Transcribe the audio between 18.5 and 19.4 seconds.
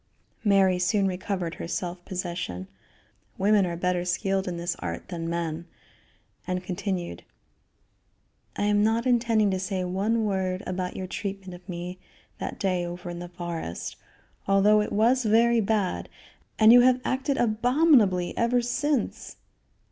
since.